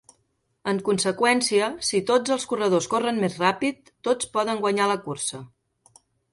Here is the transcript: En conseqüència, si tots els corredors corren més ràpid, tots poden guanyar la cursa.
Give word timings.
En 0.69 0.79
conseqüència, 0.87 1.67
si 1.89 2.01
tots 2.13 2.33
els 2.37 2.47
corredors 2.55 2.89
corren 2.95 3.21
més 3.27 3.37
ràpid, 3.45 3.95
tots 4.09 4.33
poden 4.39 4.67
guanyar 4.67 4.93
la 4.95 5.01
cursa. 5.09 5.47